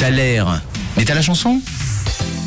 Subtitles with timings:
[0.00, 0.62] T'as l'air.
[0.96, 1.60] Mais t'as la chanson?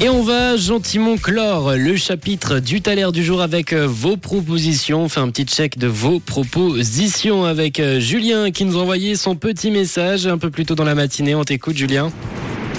[0.02, 5.04] Et on va gentiment clore le chapitre du Thaler du jour avec euh, vos propositions.
[5.04, 9.16] On fait un petit check de vos propositions avec euh, Julien qui nous a envoyé
[9.16, 11.36] son petit message un peu plus tôt dans la matinée.
[11.36, 12.12] On t'écoute Julien.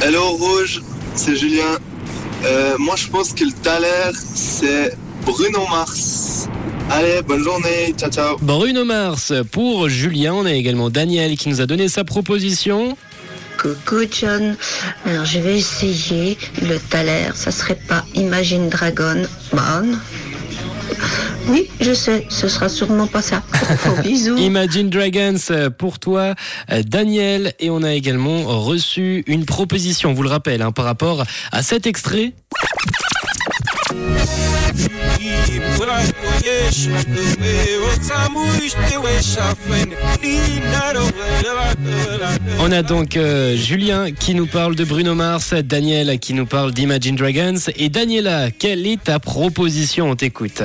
[0.03, 0.83] Hello Rouge,
[1.15, 1.79] c'est Julien.
[2.45, 6.49] Euh, moi je pense que le Thaler c'est Bruno Mars.
[6.91, 8.39] Allez, bonne journée, ciao ciao.
[8.43, 10.35] Bruno Mars pour Julien.
[10.35, 12.97] On a également Daniel qui nous a donné sa proposition.
[13.65, 14.57] Coucou John.
[15.07, 17.31] Alors je vais essayer le Thaler.
[17.35, 19.23] Ça serait pas Imagine Dragon.
[19.55, 19.97] Bon.
[21.49, 23.43] Oui, je sais, ce sera sûrement pas ça.
[24.03, 24.37] Bisous.
[24.37, 26.35] Imagine Dragons euh, pour toi,
[26.71, 27.55] euh, Daniel.
[27.59, 31.63] Et on a également reçu une proposition, on vous le rappelle, hein, par rapport à
[31.63, 32.35] cet extrait.
[42.61, 46.73] On a donc euh, Julien qui nous parle de Bruno Mars, Daniel qui nous parle
[46.73, 47.59] d'Imagine Dragons.
[47.77, 50.63] Et Daniela, quelle est ta proposition On t'écoute.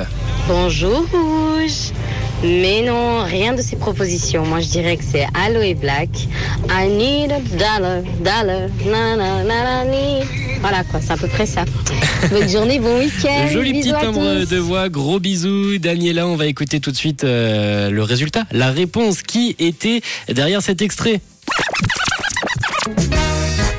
[0.48, 1.92] Bonjour Rouge.
[2.42, 4.46] Mais non, rien de ces propositions.
[4.46, 6.08] Moi, je dirais que c'est Aloe Black.
[6.70, 8.70] I need a dollar, dollar.
[10.60, 11.64] Voilà quoi, c'est à peu près ça.
[12.30, 13.48] Bonne journée, bon week-end.
[13.50, 15.78] Joli petit timbre de voix, gros bisous.
[15.78, 20.62] Daniela, on va écouter tout de suite euh, le résultat, la réponse qui était derrière
[20.62, 21.20] cet extrait?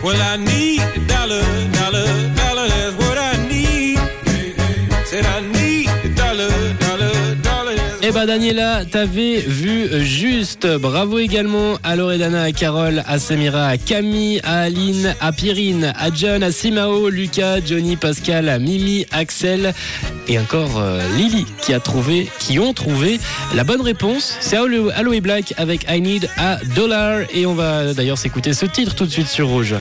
[0.04, 2.08] Well, I need a dollar, dollar,
[8.12, 10.68] Eh ben Daniela, t'avais vu juste.
[10.68, 16.14] Bravo également à Loredana, à Carole, à Samira, à Camille, à Aline, à Pierine, à
[16.14, 19.74] John, à Simao, Lucas, Johnny, Pascal, à Mimi, Axel
[20.28, 23.18] et encore euh, Lily qui a trouvé, qui ont trouvé
[23.56, 24.36] la bonne réponse.
[24.42, 28.94] C'est Aloe Black avec I Need a Dollar et on va d'ailleurs s'écouter ce titre
[28.94, 29.70] tout de suite sur Rouge.